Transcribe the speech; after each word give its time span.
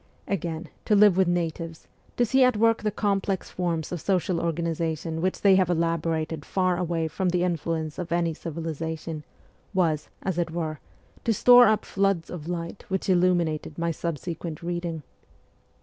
Again, 0.27 0.67
to 0.85 0.95
live 0.95 1.15
with 1.15 1.27
natives, 1.27 1.87
to 2.17 2.25
see 2.25 2.43
at 2.43 2.57
work 2.57 2.81
the 2.81 2.89
complex 2.89 3.51
forms 3.51 3.91
of 3.91 4.01
social 4.01 4.41
organization 4.41 5.21
which 5.21 5.41
they 5.41 5.53
have 5.57 5.69
elaborated 5.69 6.43
far 6.43 6.75
away 6.75 7.07
from 7.07 7.29
the 7.29 7.43
influence 7.43 7.99
of 7.99 8.11
any 8.11 8.33
civilization, 8.33 9.23
was, 9.75 10.09
as 10.23 10.39
it 10.39 10.49
were, 10.49 10.79
to 11.23 11.33
store 11.35 11.67
up 11.67 11.85
floods 11.85 12.31
of 12.31 12.47
light 12.47 12.83
which 12.87 13.09
illuminated 13.09 13.77
my 13.77 13.91
subsequent 13.91 14.63
reading. 14.63 15.03